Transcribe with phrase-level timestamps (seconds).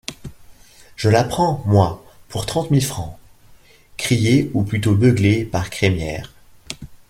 [0.95, 3.19] Je la prends, moi, pour trente mille francs!
[3.97, 6.33] criés ou plutôt beuglés par Crémière.